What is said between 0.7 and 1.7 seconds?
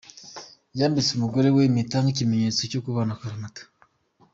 Yambitse umugore we